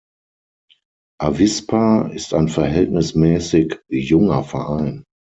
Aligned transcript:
Avispa 1.21 2.07
ist 2.15 2.33
ein 2.33 2.47
verhältnismäßig 2.49 3.81
junger 3.87 4.43
Verein. 4.43 5.03